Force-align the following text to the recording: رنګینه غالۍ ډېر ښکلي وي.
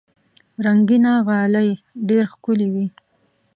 رنګینه 0.65 1.11
غالۍ 1.27 1.69
ډېر 2.07 2.23
ښکلي 2.33 2.67
وي. 2.73 2.87